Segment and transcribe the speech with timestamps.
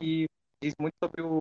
[0.00, 0.26] que
[0.62, 1.38] diz muito sobre o.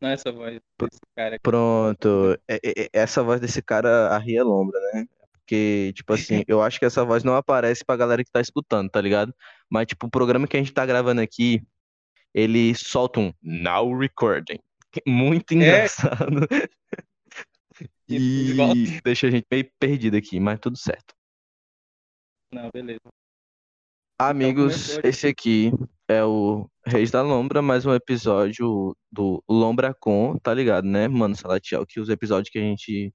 [0.00, 1.42] Não é essa voz desse cara aqui.
[1.42, 2.38] Pronto.
[2.46, 5.06] É- é- é- Essa voz desse cara arria lombra, né?
[5.32, 8.90] Porque, tipo assim, eu acho que essa voz não aparece pra galera que tá escutando,
[8.90, 9.34] tá ligado?
[9.70, 11.62] Mas, tipo, o programa que a gente tá gravando aqui,
[12.34, 14.58] ele solta um Now Recording.
[14.96, 16.46] é Muito engraçado.
[18.08, 21.14] Igual- E deixa a gente meio perdido aqui, mas tudo certo.
[22.52, 23.00] Não, beleza.
[24.18, 25.00] Amigos, começou.
[25.08, 25.70] esse aqui
[26.08, 31.84] é o Reis da Lombra, mais um episódio do Lombracon, tá ligado, né, mano, Salatiel?
[31.86, 33.12] Que os episódios que a gente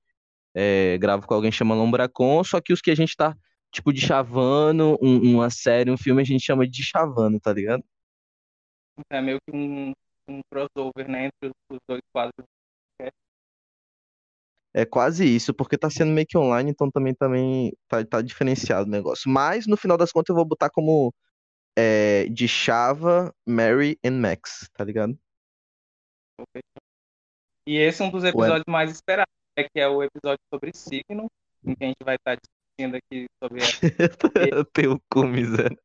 [0.54, 3.36] é, grava com alguém chama Lombracon, só que os que a gente tá,
[3.72, 7.84] tipo, de chavando, um- uma série, um filme, a gente chama de chavando, tá ligado?
[9.10, 9.94] É meio que um,
[10.28, 12.46] um crossover, né, entre os, dois quadros.
[14.74, 18.88] É quase isso, porque tá sendo meio que online, então também, também tá, tá diferenciado
[18.88, 19.30] o negócio.
[19.30, 21.14] Mas, no final das contas, eu vou botar como
[21.82, 25.18] é, de Chava, Mary and Max, tá ligado?
[27.66, 31.28] E esse é um dos episódios mais esperados, né, que é o episódio sobre signo,
[31.66, 33.66] em que a gente vai estar discutindo aqui sobre a
[34.74, 35.78] Teu cu, miséria.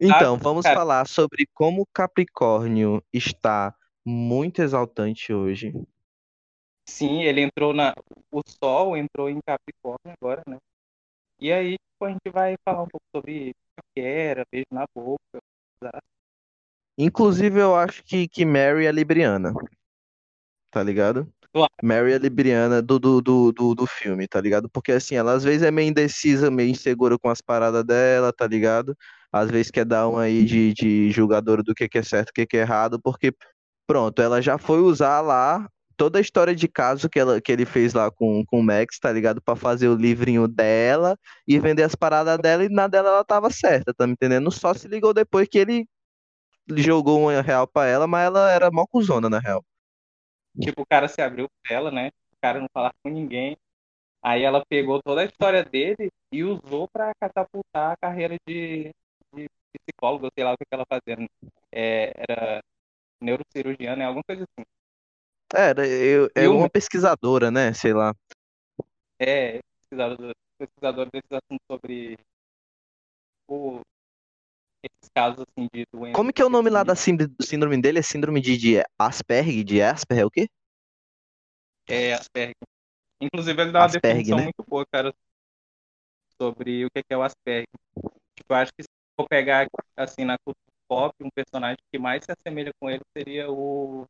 [0.00, 0.76] Então, vamos cara.
[0.76, 5.74] falar sobre como o Capricórnio está muito exaltante hoje.
[6.88, 7.94] Sim, ele entrou na.
[8.30, 10.56] O Sol entrou em Capricórnio agora, né?
[11.38, 13.52] E aí, tipo, a gente vai falar um pouco sobre
[14.00, 15.40] era, beijo na boca.
[16.98, 19.52] Inclusive, eu acho que, que Mary é libriana.
[20.70, 21.30] Tá ligado?
[21.52, 21.72] Claro.
[21.82, 24.68] Mary é libriana do, do, do, do, do filme, tá ligado?
[24.68, 28.46] Porque assim, ela às vezes é meio indecisa, meio insegura com as paradas dela, tá
[28.46, 28.96] ligado?
[29.32, 32.32] Às vezes quer dar uma aí de, de julgadora do que que é certo, o
[32.32, 33.34] que que é errado, porque,
[33.86, 37.64] pronto, ela já foi usar lá toda a história de caso que, ela, que ele
[37.64, 39.40] fez lá com, com o Max, tá ligado?
[39.40, 43.50] Pra fazer o livrinho dela e vender as paradas dela e na dela ela tava
[43.50, 44.50] certa, tá me entendendo?
[44.50, 45.86] Só se ligou depois que ele
[46.76, 49.64] jogou uma real pra ela, mas ela era mó cuzona, na real.
[50.60, 52.08] Tipo, o cara se abriu pra ela, né?
[52.32, 53.56] O cara não falava com ninguém.
[54.22, 58.90] Aí ela pegou toda a história dele e usou pra catapultar a carreira de,
[59.34, 61.28] de psicóloga, sei lá o que ela fazia.
[61.70, 62.60] É, era
[63.20, 64.66] neurocirurgiana, é alguma coisa assim.
[65.54, 66.72] Era, eu, é E o uma Max?
[66.74, 67.72] pesquisadora, né?
[67.72, 68.14] Sei lá.
[69.18, 72.18] É, pesquisador, pesquisador desses assuntos sobre
[73.48, 73.80] o,
[74.82, 76.16] esses casos assim de doença.
[76.16, 77.98] Como que é o nome lá da síndrome, síndrome dele?
[77.98, 79.64] É síndrome de, de Asperger?
[79.64, 80.48] De Asperger, é o quê?
[81.88, 82.54] É, Asperger.
[83.20, 84.44] Inclusive, ele dá uma Asperger, definição né?
[84.44, 85.14] muito boa, cara,
[86.40, 87.66] sobre o que que é o Asperger.
[88.36, 92.24] Tipo, eu acho que se for pegar, assim, na cultura pop, um personagem que mais
[92.24, 94.04] se assemelha com ele seria o,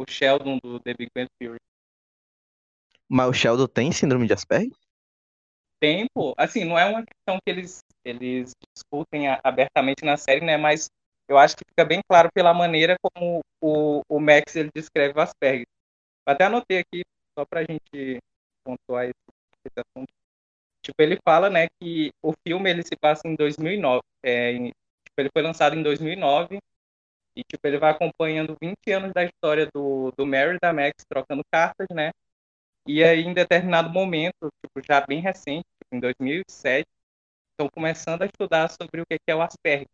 [0.00, 1.58] o Sheldon do The Big Bang Theory.
[3.08, 4.72] Mas o Sheldon tem síndrome de Asperger?
[5.78, 10.56] Tempo, assim, não é uma questão que eles, eles discutem abertamente na série, né?
[10.56, 10.88] Mas
[11.28, 15.22] eu acho que fica bem claro pela maneira como o, o Max ele descreve o
[15.22, 15.66] Asperger.
[16.26, 17.02] Até anotei aqui,
[17.38, 18.18] só pra gente
[18.64, 19.14] pontuar esse,
[19.66, 20.12] esse assunto.
[20.82, 24.00] Tipo, ele fala, né, que o filme ele se passa em 2009.
[24.22, 26.58] É, em- tipo, ele foi lançado em 2009
[27.36, 31.04] e tipo, ele vai acompanhando 20 anos da história do, do Mary e da Max
[31.08, 32.10] trocando cartas, né?
[32.86, 36.88] E aí, em determinado momento, tipo, já bem recente, tipo, em 2007,
[37.52, 39.86] estão começando a estudar sobre o que é o Asperger.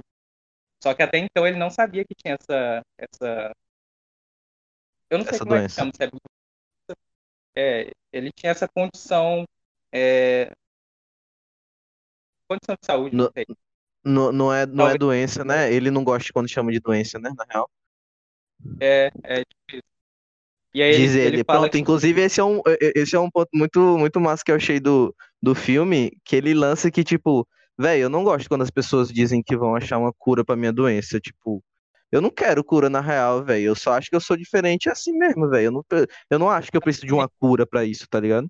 [0.82, 3.52] Só que até então ele não sabia que tinha essa, essa...
[5.10, 5.76] Eu não sei Essa como é que doença.
[5.76, 6.06] chama, é
[7.56, 9.44] é, ele tinha essa condição,
[9.92, 10.50] é,
[12.48, 13.46] condição de saúde, No- não sei.
[14.08, 15.72] Não, não é, não é doença, né?
[15.72, 17.32] Ele não gosta quando chama de doença, né?
[17.36, 17.68] Na real.
[18.80, 19.82] É, é isso.
[20.72, 21.44] E aí Diz ele, ele.
[21.44, 22.62] Pronto, que inclusive esse é um,
[22.94, 25.12] esse é um ponto muito, muito massa que eu achei do,
[25.42, 29.42] do filme, que ele lança que, tipo, velho, eu não gosto quando as pessoas dizem
[29.42, 31.18] que vão achar uma cura pra minha doença.
[31.18, 31.60] Tipo,
[32.12, 33.64] eu não quero cura na real, velho.
[33.64, 35.64] Eu só acho que eu sou diferente assim mesmo, velho.
[35.64, 35.84] Eu não,
[36.30, 38.48] eu não acho que eu preciso de uma cura pra isso, tá ligado?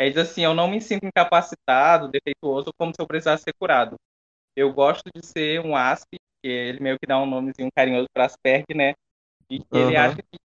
[0.00, 3.96] É, diz assim, eu não me sinto incapacitado, defeituoso, como se eu precisasse ser curado.
[4.56, 6.08] Eu gosto de ser um asp,
[6.42, 8.94] que ele meio que dá um nomezinho carinhoso para Asperger, né?
[9.50, 10.38] E que ele acha que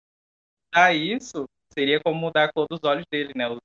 [0.75, 3.49] mudar isso seria como mudar a cor dos olhos dele, né?
[3.49, 3.61] Os-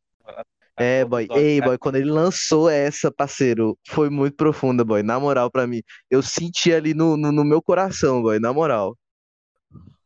[0.78, 1.30] É, boy.
[1.34, 5.04] Ei, boy, quando ele lançou essa, parceiro, foi muito profunda, boy.
[5.04, 5.82] Na moral, pra mim.
[6.10, 8.98] Eu senti ali no, no, no meu coração, boy, na moral.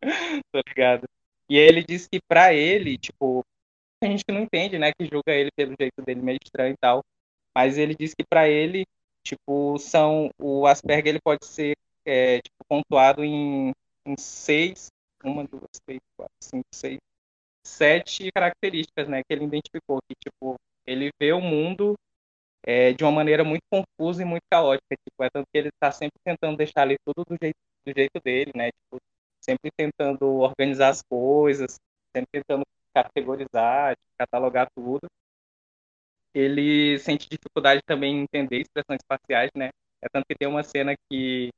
[0.51, 1.05] Tô ligado.
[1.49, 3.43] E ele disse que pra ele, tipo,
[4.05, 7.01] a gente não entende, né, que julga ele pelo jeito dele meio estranho e tal,
[7.55, 8.85] mas ele disse que pra ele,
[9.23, 13.71] tipo, são o Asperger ele pode ser é, tipo, pontuado em,
[14.05, 14.87] em seis,
[15.23, 16.99] uma, duas, três, quatro, cinco, seis,
[17.65, 20.55] sete características, né, que ele identificou que tipo
[20.85, 21.95] ele vê o mundo
[22.65, 24.95] é, de uma maneira muito confusa e muito caótica.
[24.95, 28.19] Tipo, é tanto que ele está sempre tentando deixar ali tudo do jeito, do jeito
[28.23, 28.69] dele, né?
[28.71, 29.01] Tipo,
[29.41, 31.75] sempre tentando organizar as coisas,
[32.15, 35.07] sempre tentando categorizar, catalogar tudo.
[36.33, 39.69] Ele sente dificuldade também em entender expressões faciais, né?
[40.01, 41.49] É tanto que tem uma cena que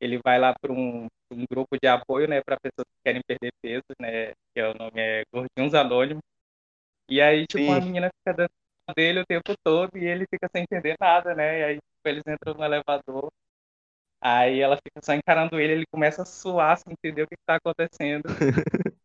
[0.00, 3.52] ele vai lá para um, um, grupo de apoio, né, para pessoas que querem perder
[3.60, 6.22] peso, né, que é o nome é Gordinhos Anônimos.
[7.08, 7.72] E aí, tipo, Sim.
[7.72, 8.50] a menina fica dando
[8.96, 11.60] dele o tempo todo e ele fica sem entender nada, né?
[11.60, 13.30] E aí, tipo, eles entram no elevador,
[14.20, 17.56] aí ela fica só encarando ele, ele começa a suar sem entender o que está
[17.56, 18.24] acontecendo.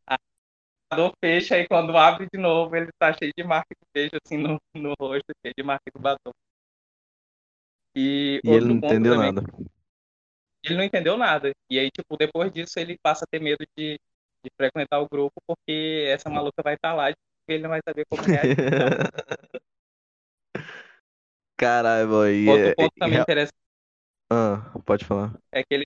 [0.95, 4.37] elevador fecha e quando abre de novo, ele tá cheio de marca de beijo, assim,
[4.37, 6.31] no, no rosto, cheio de marca de batom.
[7.95, 9.47] E, e ele não entendeu também, nada.
[10.63, 11.51] Ele não entendeu nada.
[11.69, 13.99] E aí, tipo, depois disso, ele passa a ter medo de,
[14.43, 17.15] de frequentar o grupo, porque essa maluca vai estar tá lá e
[17.47, 18.55] ele não vai saber como reagir.
[21.57, 22.47] Caralho, boy.
[22.49, 23.21] Outro é, ponto é, também é...
[23.21, 23.55] interessante.
[24.29, 25.39] Ah, pode falar.
[25.51, 25.85] É que ele.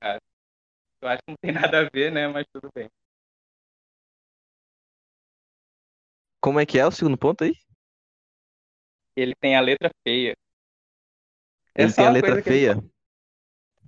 [0.00, 0.18] Ah,
[1.02, 2.28] eu acho que não tem nada a ver, né?
[2.28, 2.88] Mas tudo bem.
[6.44, 7.54] Como é que é o segundo ponto aí?
[9.16, 10.36] Ele tem a letra feia.
[11.74, 12.72] Ele tem a letra feia?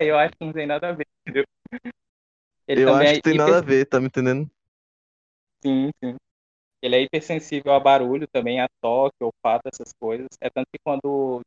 [0.01, 0.11] Ele...
[0.11, 1.45] Eu acho que não tem nada a ver, entendeu?
[2.67, 3.47] Ele eu acho que tem hiper...
[3.47, 4.51] nada a ver, tá me entendendo?
[5.63, 6.17] Sim, sim.
[6.81, 10.29] Ele é hipersensível a barulho também, a toque, olfato, essas coisas.
[10.41, 11.43] É tanto que quando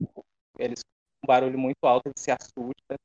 [0.59, 2.99] ele escuta um barulho muito alto, ele se assusta.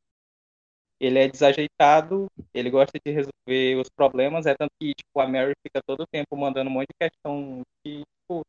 [1.05, 5.53] Ele é desajeitado, ele gosta de resolver os problemas, é tanto que tipo, a Mary
[5.63, 8.43] fica todo o tempo mandando um monte de questão que, tipo,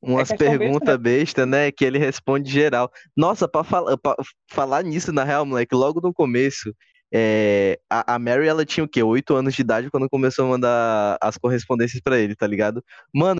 [0.00, 0.96] Umas é perguntas besta, né?
[0.96, 1.72] besta, né?
[1.72, 2.90] Que ele responde geral.
[3.16, 4.14] Nossa, pra, fala, pra
[4.48, 6.72] falar nisso, na real, moleque, logo no começo,
[7.12, 9.02] é, a, a, Mary, ela tinha o quê?
[9.02, 12.82] Oito anos de idade quando começou a mandar as correspondências para ele, tá ligado?
[13.12, 13.38] Mano,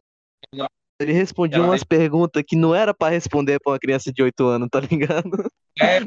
[1.01, 4.69] ele respondia umas perguntas que não era para responder pra uma criança de oito anos,
[4.71, 5.49] tá ligado?
[5.81, 6.01] É,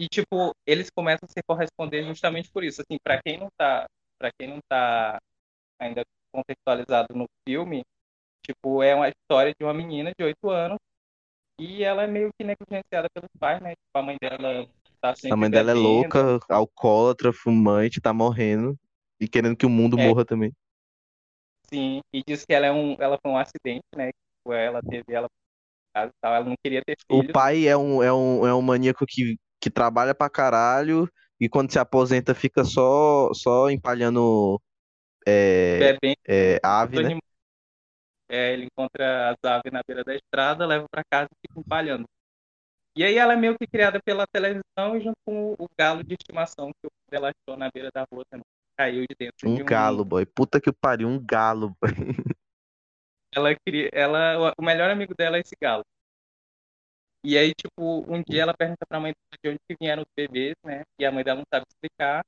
[0.00, 2.80] e tipo, eles começam a se corresponder justamente por isso.
[2.80, 3.86] Assim, para quem não tá,
[4.18, 5.18] para quem não tá
[5.78, 6.02] ainda
[6.32, 7.82] contextualizado no filme,
[8.44, 10.78] tipo, é uma história de uma menina de oito anos
[11.58, 13.70] e ela é meio que negligenciada pelos pais, né?
[13.70, 14.66] Tipo, a mãe dela
[15.00, 18.76] Tá a mãe dela é louca, alcoólatra, fumante, tá morrendo
[19.18, 20.06] e querendo que o mundo é.
[20.06, 20.52] morra também.
[21.72, 24.10] Sim, e diz que ela é um, ela foi um acidente, né?
[24.10, 25.26] Tipo, ela teve ela
[26.22, 27.30] ela não queria ter filhos.
[27.30, 31.08] O pai é um, é um, é um maníaco que, que trabalha pra caralho
[31.38, 34.60] e quando se aposenta fica só só empalhando
[35.26, 35.96] é,
[36.26, 37.18] é, ave, né?
[38.28, 42.04] É, ele encontra as aves na beira da estrada, leva para casa e fica empalhando.
[42.96, 46.14] E aí ela é meio que criada pela televisão e junto com o galo de
[46.14, 48.44] estimação que o dela achou na beira da rua também.
[48.76, 50.24] Caiu de dentro um de um galo, boy.
[50.26, 51.90] Puta que pariu, um galo, boy.
[53.34, 55.84] Ela queria, ela, o melhor amigo dela é esse galo.
[57.22, 59.12] E aí, tipo, um dia ela pergunta pra mãe
[59.42, 60.82] de onde que vieram os bebês, né?
[60.98, 62.24] E a mãe dela não sabe explicar.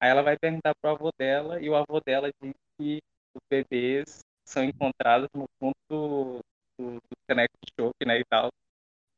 [0.00, 2.98] Aí ela vai perguntar pro avô dela e o avô dela diz que
[3.34, 6.38] os bebês são encontrados no fundo do,
[6.78, 8.50] do, do caneco de chope, né, e tal.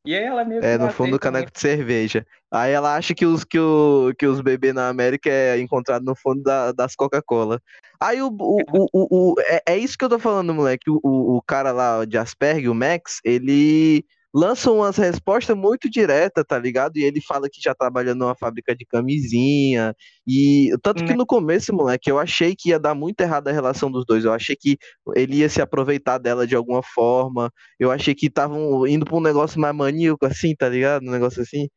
[0.05, 0.65] E aí ela mesmo.
[0.65, 2.27] É, no fundo do caneco de cerveja.
[2.51, 6.17] Aí ela acha que os, que o, que os bebês na América é encontrado no
[6.17, 7.61] fundo da, das Coca-Cola.
[8.01, 10.91] Aí o, o, o, o, é, é isso que eu tô falando, moleque.
[10.91, 10.99] O,
[11.37, 16.97] o cara lá de Asperger, o Max, ele lançam umas respostas muito diretas, tá ligado?
[16.97, 19.95] E ele fala que já trabalha numa fábrica de camisinha.
[20.27, 21.17] E tanto que né.
[21.17, 24.25] no começo, moleque, eu achei que ia dar muito errado a relação dos dois.
[24.25, 24.79] Eu achei que
[25.15, 27.53] ele ia se aproveitar dela de alguma forma.
[27.79, 31.03] Eu achei que estavam indo pra um negócio mais maníaco, assim, tá ligado?
[31.07, 31.69] Um negócio assim.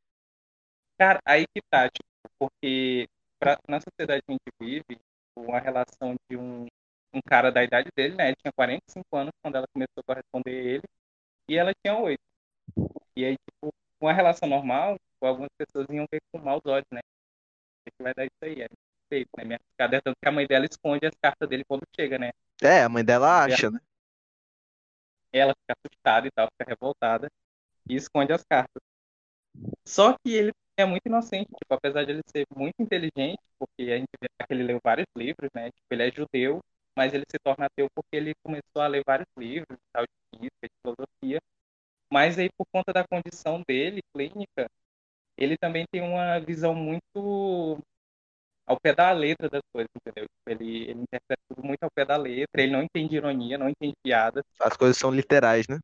[0.98, 2.08] Cara, aí que tá, tipo,
[2.40, 3.06] porque
[3.40, 5.00] pra, na sociedade que a gente vive,
[5.38, 6.66] uma relação de um,
[7.14, 8.28] um cara da idade dele, né?
[8.28, 10.84] Ele tinha 45 anos quando ela começou a corresponder a ele,
[11.50, 12.18] e ela tinha 8.
[13.16, 17.00] E aí, tipo, uma relação normal, tipo, algumas pessoas iam ver com maus olhos, né?
[17.88, 18.62] O que vai dar isso aí?
[18.62, 18.68] É
[19.10, 19.44] feito, né?
[19.46, 22.32] Minha é tanto que a mãe dela esconde as cartas dele quando chega, né?
[22.62, 23.80] É, a mãe dela acha, né?
[25.32, 27.28] Ela fica assustada e tal, fica revoltada
[27.90, 28.82] e esconde as cartas.
[29.88, 33.98] Só que ele é muito inocente, tipo, apesar de ele ser muito inteligente, porque a
[33.98, 35.72] gente vê que ele leu vários livros, né?
[35.72, 36.60] Tipo, ele é judeu,
[36.98, 40.68] mas ele se torna ateu porque ele começou a ler vários livros, tal, de física,
[40.68, 41.40] de filosofia,
[42.16, 44.70] mas aí, por conta da condição dele, clínica,
[45.38, 47.78] ele também tem uma visão muito
[48.66, 50.26] ao pé da letra das coisas, entendeu?
[50.48, 53.94] Ele, ele interpreta tudo muito ao pé da letra, ele não entende ironia, não entende
[54.02, 54.46] piadas.
[54.62, 55.78] As coisas são literais, né?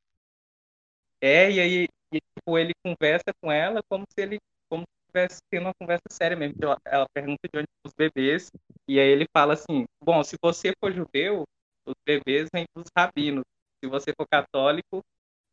[1.20, 4.38] É, e aí e, tipo, ele conversa com ela como se ele
[4.70, 6.56] como se estivesse tendo uma conversa séria mesmo.
[6.62, 8.50] Ela, ela pergunta de onde os bebês,
[8.88, 11.44] e aí ele fala assim: Bom, se você for judeu,
[11.86, 13.44] os bebês vêm dos rabinos.
[13.84, 15.02] Se você for católico,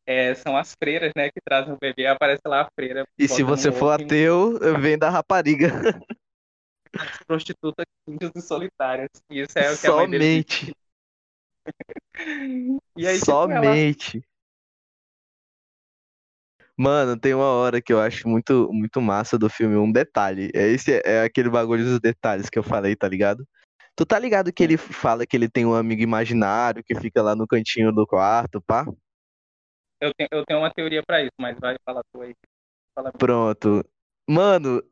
[0.09, 3.07] é, são as freiras, né, que trazem o bebê, aparece lá a freira.
[3.19, 5.69] E se você for ateu, vem da rapariga.
[6.99, 9.11] As prostitutas índios e solitárias.
[9.29, 10.73] Isso é o que Somente.
[11.67, 11.71] a
[12.97, 14.13] e aí, Somente.
[14.13, 14.29] Tipo, ela...
[16.75, 20.51] Mano, tem uma hora que eu acho muito, muito massa do filme, um detalhe.
[20.55, 23.47] É esse é aquele bagulho dos detalhes que eu falei, tá ligado?
[23.95, 27.37] Tu tá ligado que ele fala que ele tem um amigo imaginário que fica lá
[27.37, 28.87] no cantinho do quarto, pá?
[30.01, 32.35] Eu tenho, eu tenho uma teoria para isso, mas vai falar tu aí.
[32.95, 33.85] Fala Pronto.
[34.29, 34.83] Mano,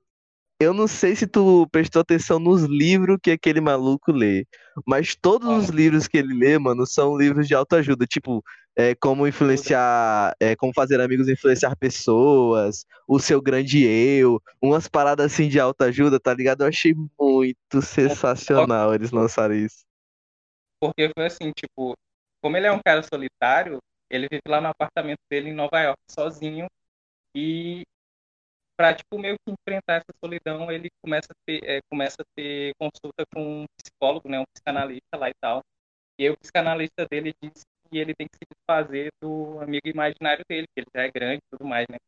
[0.58, 4.46] eu não sei se tu prestou atenção nos livros que aquele maluco lê,
[4.86, 8.42] mas todos os livros que ele lê, mano, são livros de autoajuda, tipo,
[8.75, 15.32] é, como influenciar, é, como fazer amigos influenciar pessoas, o seu grande eu, umas paradas
[15.32, 16.62] assim de autoajuda, tá ligado?
[16.62, 19.84] Eu achei muito sensacional eles lançarem isso.
[20.80, 21.94] Porque foi assim, tipo,
[22.42, 23.78] como ele é um cara solitário,
[24.10, 26.66] ele vive lá no apartamento dele em Nova York sozinho
[27.34, 27.84] e
[28.76, 32.75] para tipo meio que enfrentar essa solidão, ele começa a ter, é, começa a ter
[32.78, 35.62] consulta com um psicólogo, né, um psicanalista lá e tal.
[36.18, 40.44] E aí o psicanalista dele diz que ele tem que se desfazer do amigo imaginário
[40.48, 41.98] dele, que ele já é grande e tudo mais, né?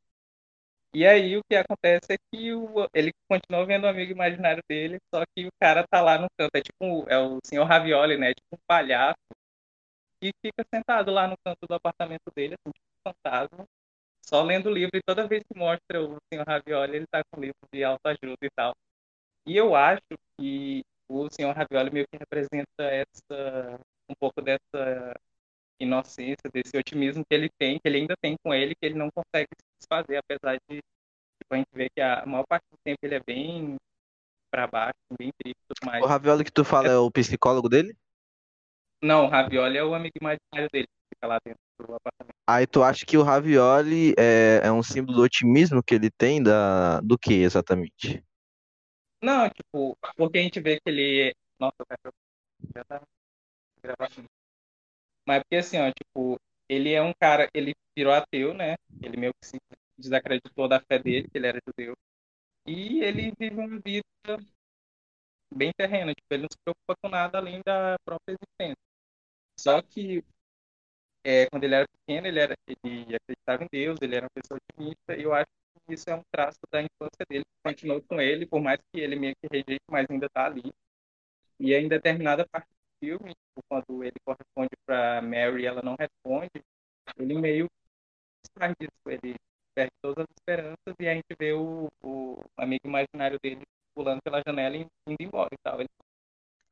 [0.95, 4.99] E aí o que acontece é que o, ele continua vendo o amigo imaginário dele,
[5.15, 8.33] só que o cara tá lá no canto, é tipo é o senhor Ravioli, né?
[8.35, 9.17] Tipo um palhaço
[10.23, 12.73] e fica sentado lá no canto do apartamento dele, assim,
[13.07, 13.65] fantasma,
[14.25, 17.41] só lendo o livro, e toda vez que mostra o senhor Ravioli, ele tá com
[17.41, 18.75] livro de autoajuda e tal.
[19.47, 20.03] E eu acho
[20.37, 25.15] que o senhor Ravioli meio que representa essa, um pouco dessa
[25.81, 29.09] inocência, desse otimismo que ele tem, que ele ainda tem com ele, que ele não
[29.11, 32.99] consegue se desfazer, apesar de tipo, a gente ver que a maior parte do tempo
[33.03, 33.77] ele é bem
[34.51, 36.05] para baixo, bem triste e tudo mais.
[36.05, 37.97] O Ravioli que tu fala é, é o psicólogo dele?
[39.03, 42.35] Não, o Ravioli é o amigo imaginário dele, que fica lá dentro do apartamento.
[42.49, 46.43] Aí tu acha que o Ravioli é, é um símbolo do otimismo que ele tem
[46.43, 48.25] da, do que exatamente?
[49.23, 51.35] Não, tipo, porque a gente vê que ele.
[51.59, 51.77] Nossa.
[52.75, 53.03] Já tá
[53.83, 54.25] gravando.
[55.27, 58.77] Mas porque assim, ó, tipo, ele é um cara, ele virou ateu, né?
[59.03, 59.57] Ele meio que se
[59.99, 61.95] desacreditou da fé dele, que ele era judeu.
[62.67, 64.05] E ele vive uma vida
[65.55, 68.88] bem terrena, tipo, ele não se preocupa com nada além da própria existência.
[69.59, 70.25] Só que
[71.25, 74.59] é, quando ele era pequeno, ele, era, ele acreditava em Deus, ele era uma pessoa
[74.71, 75.47] otimista, e eu acho
[75.87, 79.01] que isso é um traço da infância dele, que continuou com ele, por mais que
[79.01, 80.63] ele meio que rejeite, mas ainda está ali.
[81.61, 83.35] E em determinada parte do filme,
[83.69, 86.51] quando ele corresponde para Mary ela não responde,
[87.19, 87.67] ele meio
[88.59, 88.75] faz
[89.07, 89.35] ele
[89.75, 93.63] perde todas as esperanças e a gente vê o, o amigo imaginário dele
[93.95, 95.81] pulando pela janela e indo embora e tal.
[95.81, 95.89] Ele...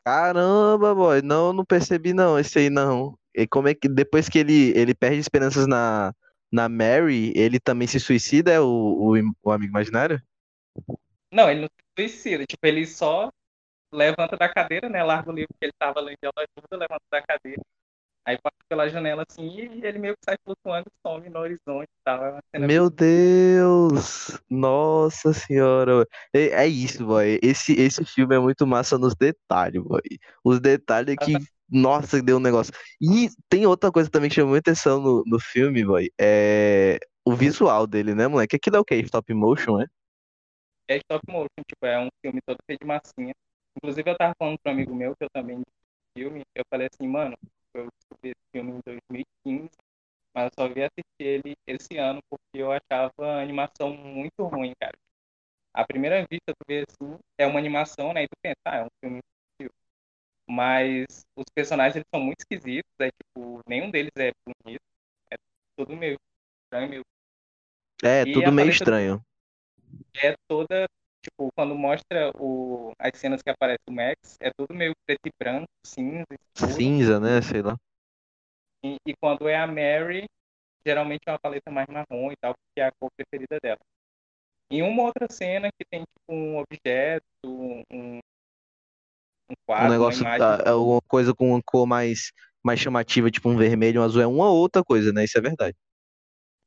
[0.06, 3.18] Caramba, boy, não, não percebi não, esse aí não.
[3.34, 6.14] E como é que depois que ele, ele perde esperanças na,
[6.50, 10.22] na Mary, ele também se suicida, é o, o, o amigo imaginário?
[11.32, 13.32] Não, ele não se suicida, tipo, ele só
[13.92, 17.22] levanta da cadeira, né, larga o livro que ele tava lendo de ajuda, levanta da
[17.22, 17.60] cadeira
[18.26, 21.86] Aí passa pela janela assim e ele meio que sai flutuando e some no horizonte
[21.86, 22.40] e tal.
[22.52, 24.40] É Meu Deus!
[24.50, 26.04] Nossa senhora!
[26.34, 27.38] É, é isso, boy.
[27.40, 30.02] Esse, esse filme é muito massa nos detalhes, boy.
[30.44, 31.34] Os detalhes que.
[31.68, 32.72] Nossa, deu um negócio.
[33.00, 36.10] E tem outra coisa também que chamou muita atenção no, no filme, boy.
[36.20, 38.56] É o visual dele, né, moleque?
[38.56, 38.94] Aquilo é o que?
[38.96, 39.86] Stop motion, é?
[40.88, 43.34] É stop motion, tipo, é um filme todo feito de massinha.
[43.76, 45.60] Inclusive, eu tava falando para um amigo meu, que eu também
[46.16, 47.36] filme, eu falei assim, mano,
[47.76, 49.70] eu descobri esse filme em 2015,
[50.34, 54.72] mas eu só vi assistir ele esse ano porque eu achava a animação muito ruim,
[54.80, 54.96] cara.
[55.74, 58.24] A primeira vista tu vê assim, é uma animação, né?
[58.24, 59.20] E tu pensa, ah, é um filme
[60.48, 64.80] mas os personagens eles são muito esquisitos, é tipo, nenhum deles é bonito,
[65.30, 65.36] é
[65.76, 66.16] tudo meio
[66.64, 67.02] estranho, meio...
[68.04, 69.20] É, e tudo meio estranho.
[70.22, 70.86] É toda,
[71.26, 75.30] tipo, quando mostra o, as cenas que aparece o Max, é tudo meio preto e
[75.38, 76.24] branco, cinza.
[76.54, 76.72] Escuro.
[76.72, 77.42] Cinza, né?
[77.42, 77.76] Sei lá.
[78.84, 80.26] E, e, quando é a Mary,
[80.86, 83.78] geralmente é uma paleta mais marrom e tal, porque é a cor preferida dela.
[84.70, 90.36] Em uma outra cena que tem tipo um objeto, um, um quadro, um negócio, uma
[90.36, 90.66] imagem...
[90.66, 94.26] é alguma coisa com uma cor mais, mais chamativa, tipo um vermelho, um azul, é
[94.26, 95.24] uma outra coisa, né?
[95.24, 95.76] Isso é verdade.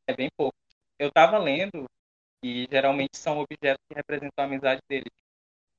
[0.07, 0.55] É bem pouco.
[0.97, 1.85] Eu tava lendo
[2.43, 5.09] e geralmente são objetos que representam a amizade dele.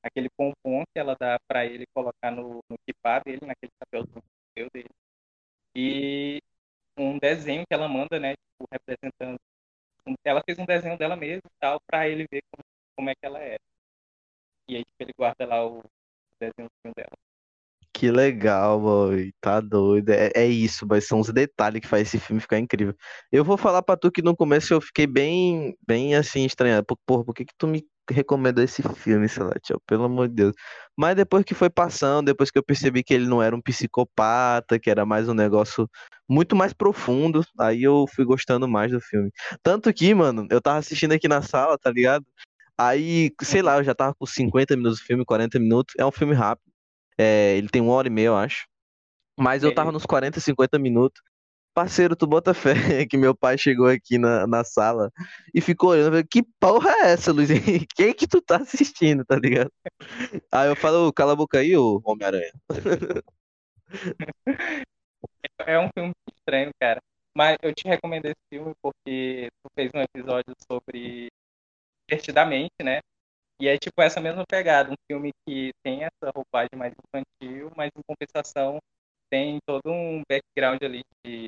[0.03, 4.05] Aquele pompom que ela dá para ele colocar no, no kipá dele, naquele chapéu
[4.73, 4.89] dele.
[5.75, 6.41] E
[6.97, 9.39] um desenho que ela manda, né, tipo, representando.
[10.25, 12.65] Ela fez um desenho dela mesma tal, para ele ver como,
[12.97, 13.59] como, é que ela é.
[14.69, 15.83] E aí tipo, ele guarda lá o
[16.39, 17.17] desenho dela.
[18.01, 19.31] Que legal, boy.
[19.43, 20.09] Tá doido.
[20.11, 22.95] É, é isso, mas são os detalhes que faz esse filme ficar incrível.
[23.31, 26.87] Eu vou falar pra tu que no começo eu fiquei bem, bem assim, estranhado.
[26.87, 29.79] Por- Porra, por que que tu me recomendou esse filme, Celestial?
[29.87, 30.55] Pelo amor de Deus.
[30.97, 34.79] Mas depois que foi passando, depois que eu percebi que ele não era um psicopata,
[34.79, 35.87] que era mais um negócio
[36.29, 39.31] muito mais profundo, aí eu fui gostando mais do filme.
[39.63, 42.25] Tanto que, mano, eu tava assistindo aqui na sala, tá ligado?
[42.79, 45.95] Aí, sei lá, eu já tava com 50 minutos do filme, 40 minutos.
[45.99, 46.70] É um filme rápido.
[47.21, 48.67] É, ele tem uma hora e meia, eu acho.
[49.39, 51.23] Mas eu tava nos 40, 50 minutos.
[51.75, 52.73] Parceiro, tu bota fé
[53.09, 55.11] que meu pai chegou aqui na, na sala
[55.55, 56.13] e ficou olhando.
[56.13, 57.49] falei, Que porra é essa, Luiz?
[57.95, 59.71] Quem que tu tá assistindo, tá ligado?
[60.51, 62.53] Aí eu falo, cala a boca aí, ô Homem-Aranha.
[65.67, 67.01] É um filme estranho, cara.
[67.37, 71.29] Mas eu te recomendo esse filme porque tu fez um episódio sobre
[72.11, 72.99] Divertidamente, né?
[73.61, 77.91] E é tipo essa mesma pegada, um filme que tem essa roupagem mais infantil, mas
[77.95, 78.79] em compensação
[79.31, 81.47] tem todo um background ali de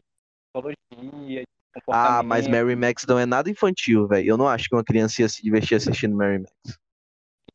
[0.52, 1.47] psicologia, de
[1.90, 2.50] Ah, mas comportamento.
[2.50, 4.28] Mary Max não é nada infantil, velho.
[4.28, 6.78] Eu não acho que uma criança ia se divertir assistindo Mary Max.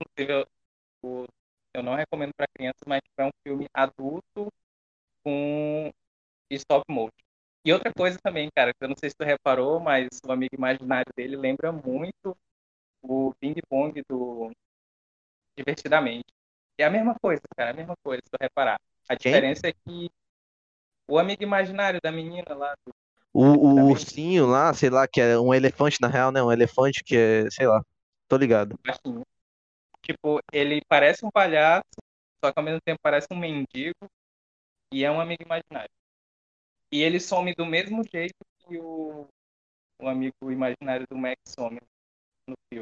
[0.02, 0.48] Inclusive,
[1.04, 1.28] eu,
[1.76, 4.52] eu não recomendo para crianças, mas é um filme adulto
[5.24, 5.92] com
[6.52, 7.12] stop motion.
[7.64, 10.56] E outra coisa também, cara, que eu não sei se tu reparou, mas o amigo
[10.56, 12.36] imaginário dele lembra muito
[13.02, 14.52] o Ping Pong do
[15.56, 16.26] Divertidamente.
[16.78, 18.80] É a mesma coisa, cara, a mesma coisa, se tu reparar.
[19.10, 19.32] A Quem?
[19.32, 20.12] diferença é que
[21.08, 22.94] o amigo imaginário da menina lá do
[23.34, 26.44] O, o ursinho lá, sei lá, que é um elefante na real, né?
[26.44, 27.82] Um elefante que é, sei lá.
[28.28, 28.78] Tô ligado.
[30.04, 31.84] Tipo, ele parece um palhaço,
[32.44, 34.08] só que ao mesmo tempo parece um mendigo
[34.94, 35.90] e é um amigo imaginário.
[36.92, 39.28] E ele some do mesmo jeito que o,
[40.00, 41.80] o amigo imaginário do Max some.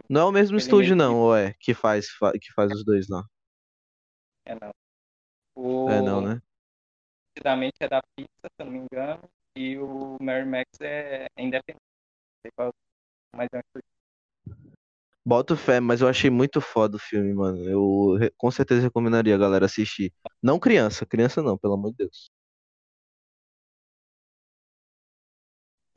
[0.10, 1.54] Não é o mesmo Ele estúdio, não, ou é?
[1.60, 3.24] Que faz, fa- que faz os dois lá.
[4.46, 4.72] é não.
[5.88, 6.42] É, não, O né?
[7.36, 9.22] Divertidamente é da Pixar, se eu não me engano,
[9.56, 11.82] e o Mary Max é, é independente.
[11.82, 12.74] Não sei qual,
[13.36, 13.90] mas é um estúdio.
[15.26, 17.58] Boto fé, mas eu achei muito foda o filme, mano.
[17.70, 20.14] Eu com certeza recomendaria a galera assistir.
[20.42, 22.30] Não criança, criança não, pelo amor de Deus.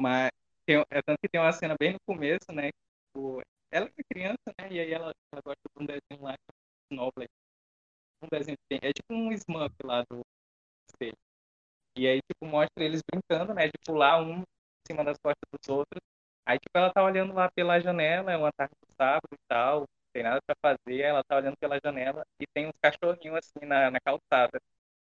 [0.00, 0.30] Mas
[0.66, 2.70] tem, é tanto que tem uma cena bem no começo, né?
[3.08, 4.68] tipo, ela é criança, né?
[4.72, 6.34] E aí ela, ela gosta de um desenho lá,
[6.92, 7.32] Snowflake.
[8.22, 10.22] Um desenho tem, é tipo um Smurf lá do
[10.90, 11.16] espelho.
[11.96, 13.66] E aí, tipo, mostra eles brincando, né?
[13.66, 14.44] De pular um em
[14.86, 16.00] cima das costas dos outros.
[16.46, 19.80] Aí, tipo, ela tá olhando lá pela janela, é uma tarde de sábado e tal,
[19.82, 23.66] não tem nada pra fazer, ela tá olhando pela janela e tem uns cachorrinhos assim
[23.66, 24.60] na, na calçada.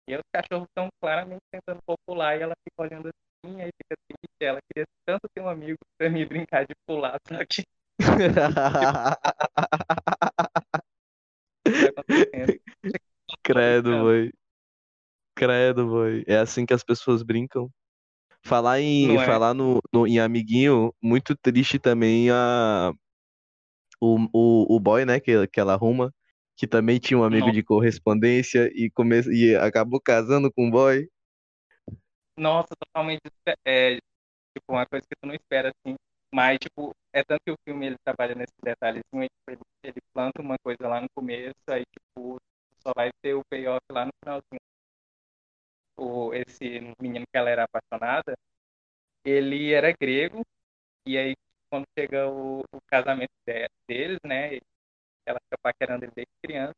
[0.07, 3.95] E aí os cachorros estão claramente tentando popular e ela fica olhando assim, aí fica
[4.07, 4.41] triste.
[4.45, 7.63] Ela queria tanto ter um amigo pra mim brincar de pular, só que.
[13.43, 14.31] Credo, boy.
[15.35, 16.23] Credo, boy.
[16.27, 17.69] É assim que as pessoas brincam.
[18.43, 19.25] Falar em, é?
[19.25, 22.91] falar no, no- em amiguinho, muito triste também a,
[24.01, 26.13] o, o, o boy, né, que, que ela arruma,
[26.55, 31.07] que também tinha um amigo de correspondência e, come, e acabou casando com o boy.
[32.37, 33.21] nossa, totalmente
[33.65, 35.95] é, tipo, uma coisa que tu não espera, assim.
[36.35, 40.41] Mas, tipo, é tanto que o filme ele trabalha nesse detalhezinho, tipo, ele, ele planta
[40.41, 42.37] uma coisa lá no começo, aí, tipo,
[42.83, 44.59] só vai ter o payoff lá no finalzinho.
[45.97, 46.65] O, esse
[46.99, 48.35] menino que ela era apaixonada,
[49.25, 50.43] ele era grego,
[51.07, 51.35] e aí,
[51.69, 54.57] quando chega o, o casamento de- deles, né,
[55.25, 56.75] ela fica paquerando ele desde criança,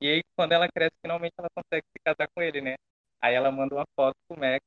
[0.00, 2.76] e aí, quando ela cresce, finalmente ela consegue se casar com ele, né?
[3.22, 4.60] Aí ela manda uma foto pro Max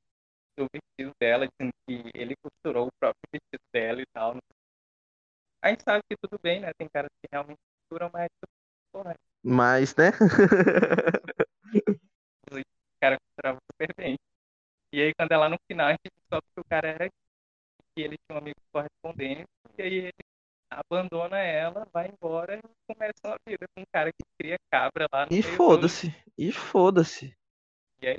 [0.60, 4.38] do vestido dela, dizendo que ele costurou o próprio vestido dela e tal.
[5.62, 6.72] A gente sabe que tudo bem, né?
[6.78, 8.30] Tem caras que realmente costuram, mas,
[8.92, 10.10] porra, Mas, né?
[12.52, 14.18] o cara costurava super bem.
[14.94, 18.02] E aí, quando é lá no final, a gente descobre que o cara era que
[18.02, 20.14] ele tinha um amigo correspondente, e aí ele
[20.70, 22.62] abandona ela, vai embora e
[22.94, 26.14] começa uma vida com um cara que cria cabra lá no E foda-se.
[26.38, 27.36] E foda-se.
[28.02, 28.18] E aí,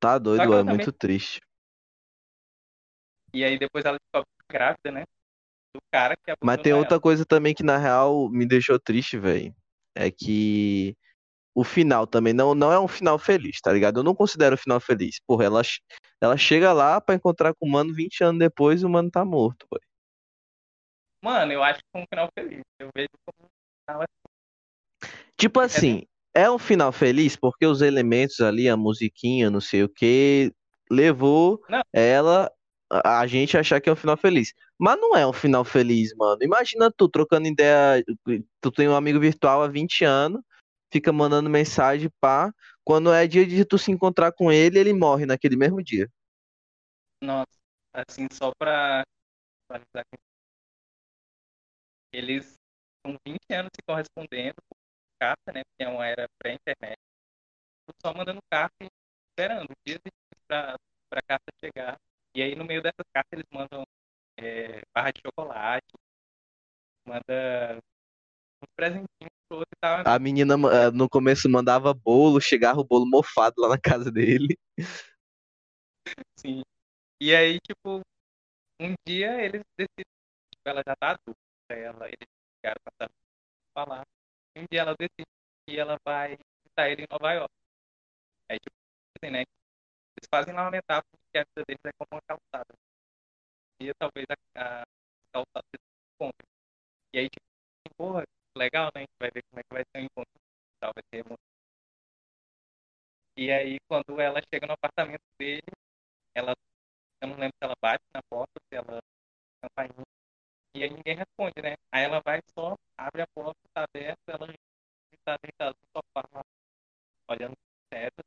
[0.00, 0.76] Tá doido, é também...
[0.76, 1.40] muito triste.
[3.32, 5.04] E aí depois ela descobre é grávida, né?
[5.74, 7.00] Do cara que Mas tem outra ela.
[7.00, 9.54] coisa também que na real me deixou triste, velho.
[9.94, 10.96] É que
[11.54, 14.00] o final também não, não é um final feliz, tá ligado?
[14.00, 15.18] Eu não considero um final feliz.
[15.26, 15.62] Porra, ela,
[16.20, 19.24] ela chega lá pra encontrar com o mano 20 anos depois e o mano tá
[19.24, 19.80] morto, boy.
[21.22, 22.60] Mano, eu acho que foi um final feliz.
[22.78, 25.10] Eu vejo como um final assim.
[25.36, 26.06] Tipo É assim,
[26.36, 30.52] é um final feliz porque os elementos ali, a musiquinha, não sei o que,
[30.90, 32.52] levou Não, ela,
[32.90, 34.52] a gente achar que é um final feliz.
[34.78, 36.42] Mas não é um final feliz, mano.
[36.42, 38.04] Imagina tu trocando ideia,
[38.60, 40.42] tu tem um amigo virtual há 20 anos,
[40.92, 42.52] fica mandando mensagem, pá.
[42.84, 46.06] Quando é dia de tu se encontrar com ele, ele morre naquele mesmo dia.
[47.24, 47.46] Nossa,
[47.94, 49.02] assim, só pra.
[52.12, 52.52] Eles
[53.02, 54.54] com 20 anos se correspondendo
[55.20, 55.62] carta, né?
[55.64, 56.96] Porque é uma era pré-internet.
[58.02, 58.88] Só mandando carta e
[59.30, 60.76] esperando dias e dias pra,
[61.08, 61.96] pra carta chegar.
[62.34, 63.84] E aí no meio dessas cartas eles mandam
[64.38, 65.94] é, barra de chocolate,
[67.06, 67.78] manda
[68.62, 70.02] uns presentinhos pro outro e tal.
[70.06, 74.58] A menina eh, no começo mandava bolo, chegava o bolo mofado lá na casa dele.
[76.38, 76.62] Sim.
[77.20, 78.00] E aí, tipo,
[78.80, 80.04] um dia eles decidem,
[80.52, 83.08] tipo, ela já tá adulta, ela, eles ficaram pra
[83.74, 84.02] falar.
[84.56, 85.26] Um dia ela decide
[85.66, 86.36] que ela vai
[86.78, 87.52] ele em Nova York.
[88.50, 88.74] Aí, tipo,
[89.16, 89.40] assim, né?
[89.40, 92.74] Eles fazem lá uma metáfora que a vida deles é como uma calçada.
[93.80, 94.84] E talvez a, a
[95.32, 95.78] calçada se
[96.14, 96.46] encontre.
[97.14, 98.24] E aí, tipo, porra,
[98.56, 99.00] legal, né?
[99.00, 100.40] A gente vai ver como é que vai ser o encontro.
[100.80, 101.40] Tal, vai ser muito...
[103.36, 105.62] E aí, quando ela chega no apartamento dele,
[106.34, 106.54] ela,
[107.22, 109.00] eu não lembro se ela bate na porta, se ela
[109.62, 110.04] campainha,
[110.74, 111.74] e aí ninguém responde, né?
[111.92, 114.52] Aí ela vai só, abre a porta, tá aberta, ela
[115.12, 116.44] está deitada no sofá,
[117.28, 118.24] olhando pro teto,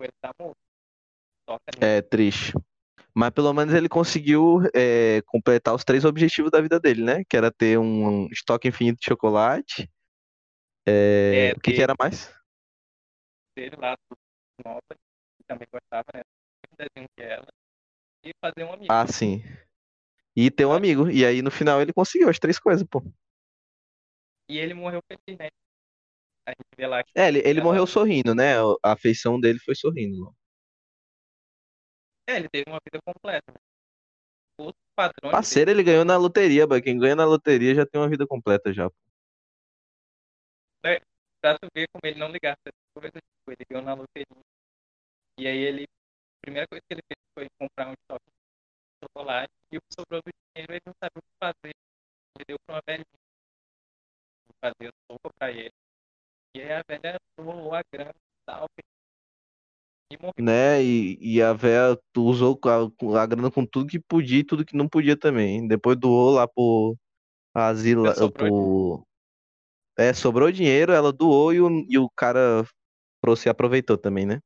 [0.00, 0.56] ele tá morto.
[1.80, 2.52] É triste.
[3.14, 7.24] Mas pelo menos ele conseguiu é, completar os três objetivos da vida dele, né?
[7.28, 9.90] Que era ter um estoque infinito de chocolate.
[10.86, 12.34] É, É, o que que ter- era mais?
[13.56, 13.96] dele lá,
[14.64, 16.22] nova, que também gostava, né?
[16.70, 17.46] Do desenho que ela.
[18.24, 18.86] E fazer um amigo.
[18.90, 19.42] Ah, sim.
[20.36, 21.10] E ter um amigo.
[21.10, 23.02] E aí no final ele conseguiu as três coisas, pô.
[24.48, 25.48] E ele morreu feliz, né?
[26.46, 28.54] A gente vê lá que É, ele, ele ela- morreu sorrindo, né?
[28.82, 30.34] A afeição dele foi sorrindo.
[32.28, 33.52] É, ele teve uma vida completa.
[33.52, 35.30] Né?
[35.30, 36.80] Parceiro, ele ganhou na loteria, boy.
[36.82, 38.88] Quem ganha na loteria já tem uma vida completa já.
[38.90, 38.96] pô.
[41.40, 42.56] pra tu ver como ele não ligava
[42.94, 44.42] coisas, tipo, ele ganhou na loteria.
[45.38, 49.52] E aí ele, a primeira coisa que ele fez foi comprar um estoque de chocolate
[49.72, 51.74] e o que sobrou do dinheiro ele não sabia o que fazer.
[52.36, 53.06] Ele deu pra uma velhinha
[54.60, 55.72] fazer sopa pra ele.
[56.54, 58.66] E aí a velha doou a grana e tal.
[60.12, 60.32] E morreu.
[60.38, 60.82] Né?
[60.82, 61.54] E, e a
[62.12, 65.66] tu usou a, a grana com tudo que podia e tudo que não podia também.
[65.66, 66.96] Depois doou lá pro
[67.54, 68.04] asilo.
[68.32, 69.06] Pro...
[69.96, 72.64] É, sobrou dinheiro, ela doou e o, e o cara
[73.36, 74.40] se aproveitou também, né?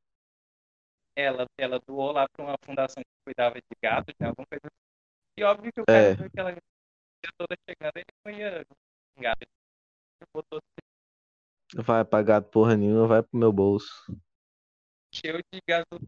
[1.16, 4.28] ela, ela doou lá pra uma fundação que cuidava de gatos, né?
[4.28, 4.85] Alguma coisa assim.
[5.38, 6.14] E óbvio que o É.
[6.14, 6.56] cara viu aquela
[7.36, 8.66] toda chegando, ele não ia
[9.18, 9.42] gato.
[9.42, 10.60] Ele botou
[11.74, 13.92] Vai pagar porra nenhuma, vai pro meu bolso.
[15.12, 16.06] cheio de gasolina.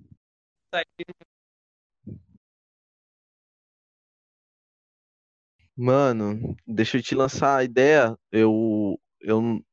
[5.76, 8.16] Mano, deixa eu te lançar a ideia.
[8.32, 9.64] Eu, eu,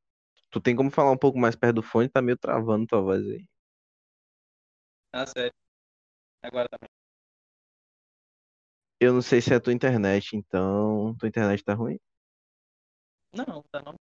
[0.50, 2.08] tu tem como falar um pouco mais perto do fone?
[2.08, 3.44] Tá meio travando tua voz aí.
[5.12, 5.52] Ah, sério.
[6.42, 6.95] Agora tá também.
[9.00, 11.14] Eu não sei se é a tua internet, então.
[11.18, 11.98] Tua internet tá ruim,
[13.32, 13.94] Não, tá não.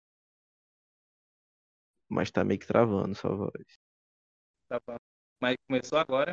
[2.09, 3.79] mas tá meio que travando sua voz.
[4.69, 4.97] Tá bom.
[5.41, 6.33] Mas começou agora.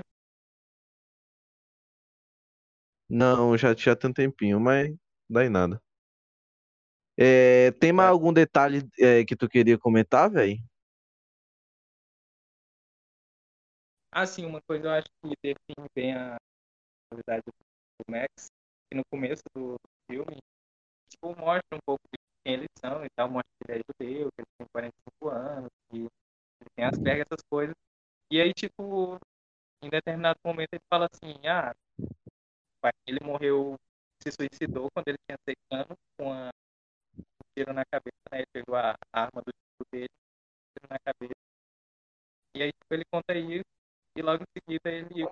[3.09, 4.95] Não, já, já tem um tempinho, mas
[5.29, 5.81] dá em nada.
[7.17, 8.13] É, tem mais Certo.
[8.13, 10.57] algum detalhe é, que tu queria comentar, velho?
[14.11, 16.37] Ah, sim, uma coisa eu acho que define bem a
[17.09, 17.53] qualidade do
[18.09, 18.47] Max,
[18.89, 19.77] que no começo do
[20.09, 20.37] filme,
[21.09, 24.29] tipo, mostra um pouco de quem eles são e tal, mostra que ele é judeu,
[24.33, 26.09] que ele tem 45 anos, que ele
[26.75, 27.75] tem as pernas, essas coisas.
[28.31, 29.17] E aí, tipo,
[29.83, 31.73] em determinado momento ele fala assim, ah,
[32.81, 33.75] pai, ele morreu,
[34.21, 36.49] se suicidou quando ele tinha 6 anos, com a-
[37.19, 38.39] um tiro na cabeça, né?
[38.39, 40.09] Ele pegou a arma do tio dele,
[40.75, 41.35] tiro na cabeça.
[42.55, 43.63] E aí, tipo, ele conta isso,
[44.15, 45.25] e logo em seguida ele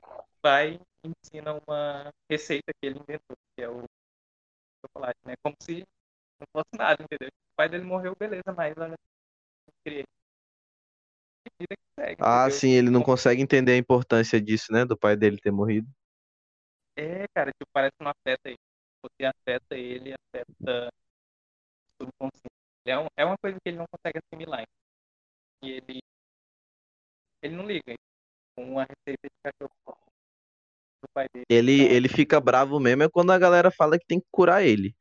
[0.43, 3.83] vai e ensina uma receita que ele inventou, que é o
[4.85, 5.35] chocolate, né?
[5.43, 5.85] Como se
[6.39, 7.29] não fosse nada, entendeu?
[7.29, 8.95] O pai dele morreu, beleza, mas olha,
[9.85, 10.05] criei.
[11.95, 12.49] Segue, Ah, entendeu?
[12.49, 14.85] sim, ele não consegue entender a importância disso, né?
[14.85, 15.87] Do pai dele ter morrido.
[16.95, 18.59] É, cara, tipo, parece que não afeta ele.
[19.01, 20.89] Você afeta ele, afeta
[21.99, 22.49] o subconsciente.
[22.85, 24.65] É, um, é uma coisa que ele não consegue assimilar.
[25.63, 26.01] E ele,
[27.41, 27.93] ele não liga
[28.63, 29.97] uma receita de cachorro
[31.01, 31.45] do pai dele.
[31.49, 34.63] Ele, Então, ele fica bravo mesmo é quando a galera fala que tem que curar
[34.63, 34.93] ele.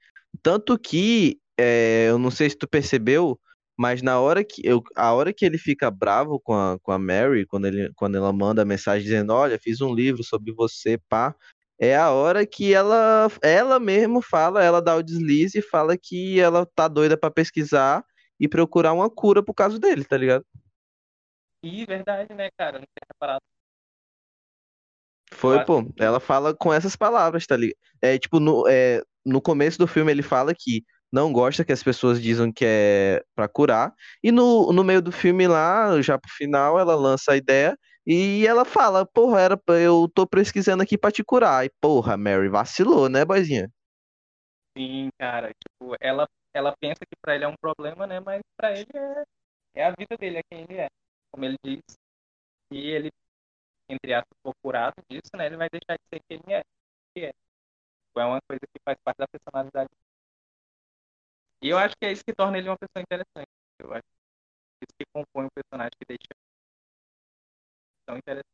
[0.43, 3.39] Tanto que, é, eu não sei se tu percebeu,
[3.79, 6.99] mas na hora que eu, a hora que ele fica bravo com a, com a
[6.99, 10.99] Mary, quando, ele, quando ela manda a mensagem dizendo, olha, fiz um livro sobre você,
[11.09, 11.35] pá,
[11.79, 16.41] é a hora que ela, ela mesmo fala, ela dá o deslize e fala que
[16.41, 18.05] ela tá doida pra pesquisar
[18.41, 20.45] e procurar uma cura pro caso dele, tá ligado?
[21.63, 22.79] E verdade, né, cara?
[22.79, 23.41] Não tinha reparado.
[25.33, 25.85] Foi, pô.
[25.99, 27.77] Ela fala com essas palavras, tá ligado?
[28.01, 31.83] É, tipo, no, é, no começo do filme ele fala que não gosta que as
[31.83, 33.93] pessoas dizem que é pra curar.
[34.23, 38.47] E no, no meio do filme lá, já pro final, ela lança a ideia e
[38.47, 41.67] ela fala, porra, era, eu tô pesquisando aqui pra te curar.
[41.67, 43.71] E, porra, Mary vacilou, né, boizinha?
[44.77, 45.53] sim, cara.
[45.53, 48.21] Tipo, ela, ela pensa que pra ele é um problema, né?
[48.21, 49.25] Mas pra ele é,
[49.75, 50.89] é a vida dele, é quem ele é.
[51.31, 51.83] Como ele diz.
[52.71, 53.11] E ele,
[53.89, 55.47] entre aspas, for curado disso, né?
[55.47, 56.63] Ele vai deixar de ser quem ele é.
[57.15, 57.33] Que é.
[57.33, 59.91] Tipo, é uma coisa que faz parte da personalidade.
[61.63, 63.49] E eu acho que é isso que torna ele uma pessoa interessante.
[63.81, 66.35] Eu acho que é isso que compõe um personagem que deixa
[68.07, 68.49] tão interessante.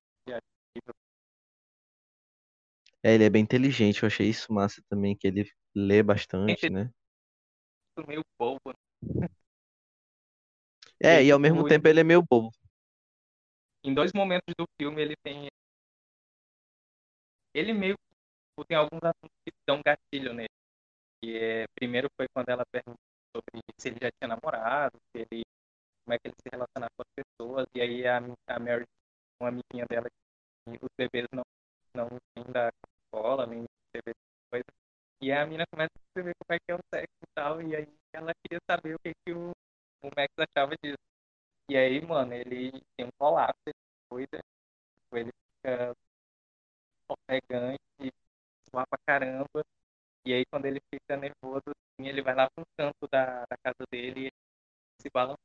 [3.02, 6.90] É, ele é bem inteligente, eu achei isso massa também, que ele lê bastante, né?
[8.08, 8.60] meio bobo.
[9.14, 9.28] né?
[10.98, 12.50] É, e ao mesmo tempo ele é meio bobo.
[13.84, 15.48] Em dois momentos do filme ele tem.
[17.52, 17.96] Ele meio
[18.66, 20.48] tem alguns assuntos que dão gatilho nele.
[21.20, 22.98] Que é, primeiro foi quando ela perguntou
[23.34, 25.42] sobre se ele já tinha namorado, se ele,
[26.04, 27.66] como é que ele se relacionava com as pessoas.
[27.74, 28.84] E aí a, a Mary,
[29.40, 31.42] uma amiguinha dela, que os bebês não,
[31.94, 32.70] não vêm da
[33.12, 34.16] escola, nem bebês
[34.50, 34.64] coisa.
[35.20, 37.62] E a menina começa a escrever como é que é o sexo e tal.
[37.62, 39.50] E aí ela queria saber o que, que o,
[40.02, 41.13] o Max achava disso.
[41.68, 43.74] E aí, mano, ele tem um colapso, ele
[44.10, 44.40] cuida,
[45.12, 45.94] ele fica
[47.08, 48.12] ofegante,
[48.70, 49.64] suar pra caramba.
[50.26, 53.84] E aí, quando ele fica nervoso, assim, ele vai lá pro canto da, da casa
[53.90, 55.38] dele e se balança,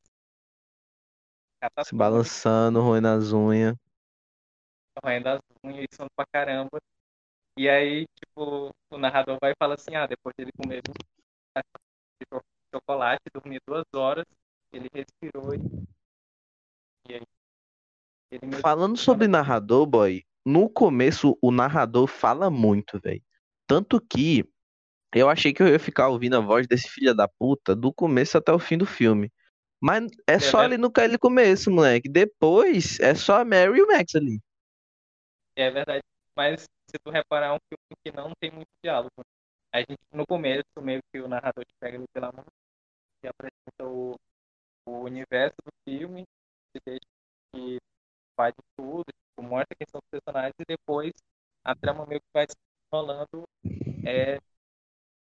[1.82, 3.76] Se balançando, roendo as unhas.
[5.04, 6.80] roendo as unhas e sono pra caramba.
[7.58, 11.06] E aí, tipo, o narrador vai e fala assim, ah, depois dele comer 20
[11.54, 11.82] caixas
[12.22, 12.44] de cho-
[12.76, 14.26] chocolate, dormir duas horas,
[14.74, 15.60] ele respirou e,
[18.32, 23.22] mesmo Falando sobre narrador, boy, no começo o narrador fala muito, velho.
[23.68, 24.46] Tanto que
[25.14, 28.38] eu achei que eu ia ficar ouvindo a voz desse filho da puta do começo
[28.38, 29.32] até o fim do filme.
[29.82, 32.10] Mas é é, só ver- ali no aquele começo, moleque.
[32.10, 34.40] Depois é só a Mary e o Max ali.
[35.56, 36.04] é verdade.
[36.36, 39.12] Mas se tu reparar, é um filme que não tem muito diálogo.
[39.74, 42.46] A gente, no começo, meio que o narrador te pega pela mão
[43.24, 44.16] e apresenta o,
[44.88, 46.24] o universo do filme,
[46.74, 47.00] te deixa
[47.54, 47.78] que
[48.40, 51.12] faz tudo, tipo, mostra quem são os personagens e depois
[51.62, 52.56] a trama meio que vai se
[52.90, 53.44] rolando
[54.08, 54.42] é, de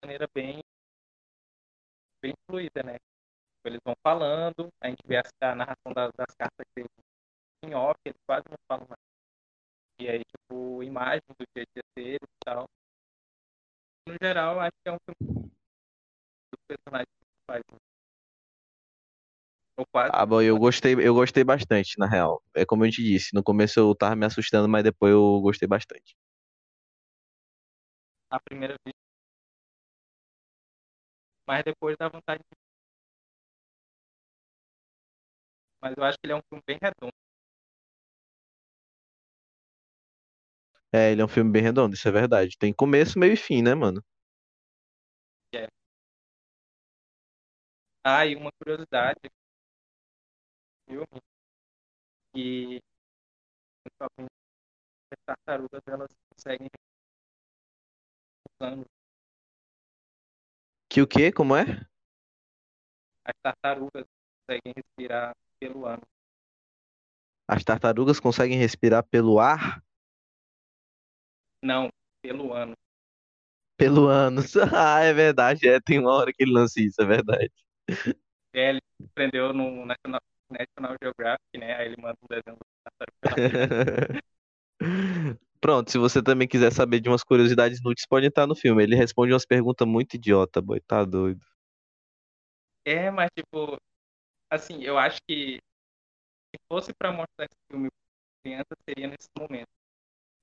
[0.02, 0.60] maneira bem,
[2.20, 2.96] bem fluida, né?
[3.64, 6.90] Eles vão falando, a gente vê a, narração das, das cartas dele
[7.64, 9.00] em off, eles quase não falam mais.
[10.00, 12.66] E aí, tipo, imagens do dia a dia deles e tal.
[14.08, 15.52] No geral, acho que é um filme
[16.52, 17.95] dos personagens principais.
[19.78, 19.84] Né?
[19.84, 20.14] Ou quase.
[20.14, 22.42] Ah, boy, eu gostei, eu gostei bastante, na real.
[22.56, 25.68] É como eu te disse, no começo eu tava me assustando, mas depois eu gostei
[25.68, 26.16] bastante.
[28.30, 28.96] a primeira vez.
[31.48, 32.56] Mas depois dá vontade de.
[35.82, 37.14] Mas eu acho que ele é um filme bem redondo.
[40.92, 42.58] É, ele é um filme bem redondo, isso é verdade.
[42.58, 44.04] Tem começo, meio e fim, né, mano?
[45.54, 45.68] é.
[48.04, 49.20] Ah, e uma curiosidade
[50.88, 51.22] filme,
[52.34, 52.80] que
[53.84, 54.32] principalmente
[55.12, 56.68] as tartarugas elas conseguem
[58.60, 58.86] usando
[60.90, 61.32] Que o quê?
[61.32, 61.86] Como é?
[63.26, 64.06] as tartarugas
[64.48, 66.04] conseguem respirar pelo ano.
[67.48, 69.84] As tartarugas conseguem respirar pelo ar?
[71.62, 71.90] Não,
[72.22, 72.74] pelo ano.
[73.78, 74.54] Pelo ânus.
[74.74, 77.52] Ah, é verdade, é, tem uma hora que ele lança isso, é verdade.
[78.54, 80.22] É, ele aprendeu no National,
[80.58, 81.76] National Geographic, né?
[81.76, 83.06] Aí ele manda um desenho pela
[85.62, 88.84] Pronto, se você também quiser saber de umas curiosidades inúteis, pode entrar no filme.
[88.84, 91.42] Ele responde umas perguntas muito idiota, boy, tá doido.
[92.86, 93.78] É, mas tipo,
[94.52, 99.70] assim, eu acho que se fosse pra mostrar esse filme pra criança, seria nesse momento.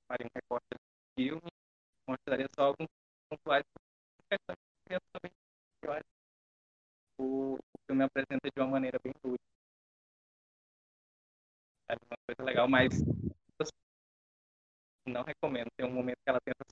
[0.09, 0.79] Faria um recorte do
[1.19, 1.51] filme,
[2.09, 2.89] mostraria só alguns
[3.31, 3.65] pontuais
[4.87, 5.33] criança também.
[7.19, 9.45] O, o filme apresenta de uma maneira bem lúdica,
[11.93, 12.01] sabe?
[12.11, 12.93] Uma coisa legal, mas
[15.07, 15.69] não recomendo.
[15.77, 16.65] Tem um momento que ela tenta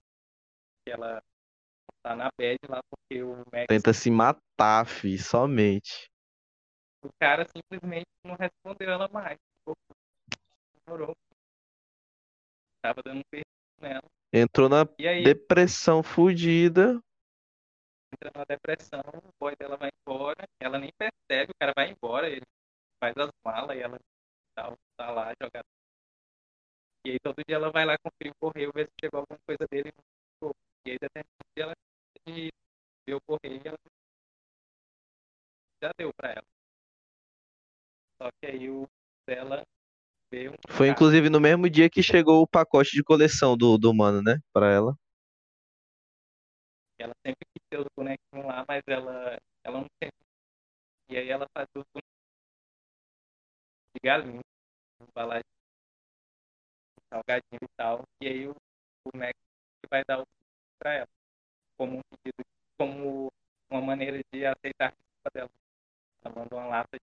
[0.84, 1.22] que ela
[2.02, 6.08] tá na bad lá porque o Max, Tenta se matar, fi, somente.
[7.02, 9.36] o cara simplesmente não respondeu ela mais.
[10.86, 11.14] Ignorou.
[12.82, 13.46] Tava dando um perdido
[13.80, 14.04] nela.
[14.32, 17.00] Entrou na aí, depressão fudida.
[18.14, 22.28] entra numa depressão, o boy dela vai embora, ela nem percebe, o cara vai embora,
[22.28, 22.46] ele
[23.02, 23.98] faz as malas e ela
[24.54, 25.66] tá, tá lá jogada.
[27.06, 29.66] E aí todo dia ela vai lá conferir o correio, ver se chegou alguma coisa
[29.70, 29.92] dele.
[30.86, 31.74] E aí determinado dia ela
[32.26, 32.50] de
[33.06, 33.78] ver o correio e ela
[35.82, 36.44] já deu pra ela.
[38.20, 38.86] Só que aí o
[39.26, 39.62] dela
[40.30, 43.78] veio um Foi cara, inclusive no mesmo dia que chegou o pacote de coleção do,
[43.78, 44.38] do mano, né?
[44.52, 44.94] Pra ela.
[46.98, 50.10] ela sempre quis ter os bonequinhos lá, mas ela, ela não tem.
[51.08, 51.84] E aí ela faz os
[53.94, 54.40] de galinha,
[55.00, 55.44] embalagem
[56.96, 58.04] de salgadinho e tal.
[58.20, 58.54] E aí o,
[59.04, 59.34] o Mac
[59.90, 60.26] vai dar o
[60.78, 61.08] pra ela.
[61.76, 62.44] Como um pedido,
[62.78, 63.32] como
[63.70, 65.50] uma maneira de aceitar a desculpa dela.
[66.24, 67.04] Ela manda uma lata de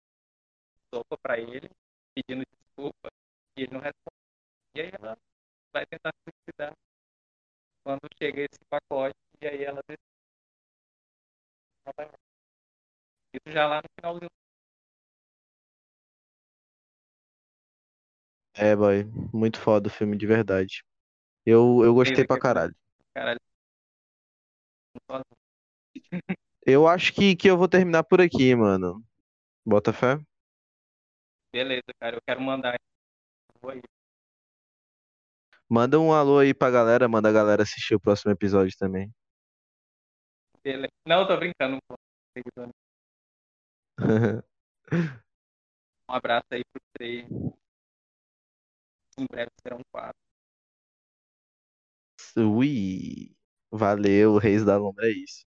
[0.94, 1.70] sopa pra ele,
[2.16, 3.10] pedindo desculpa,
[3.58, 4.18] e ele não responde.
[4.76, 5.18] E aí ela
[5.74, 6.74] vai tentar se suicidar
[7.84, 10.04] quando chega esse pacote, e aí ela decide.
[13.34, 14.30] Isso já lá no finalzinho.
[18.56, 19.06] É, boy.
[19.34, 20.84] Muito foda o filme, de verdade.
[21.46, 22.76] Eu, eu gostei pra caralho.
[23.14, 23.40] Caralho.
[26.66, 29.04] Eu acho que, que eu vou terminar por aqui, mano.
[29.66, 30.18] Bota fé?
[31.52, 32.18] Beleza, cara.
[32.18, 33.82] Eu quero mandar aí.
[35.70, 39.12] Manda um alô aí pra galera, manda a galera assistir o próximo episódio também.
[40.64, 40.92] Beleza.
[41.08, 41.78] Não, tô brincando.
[46.10, 47.26] Um abraço aí pro três.
[49.18, 50.18] Em breve serão quatro.
[52.38, 53.36] Ui.
[53.72, 55.46] Valeu, Reis da Lombra, é isso.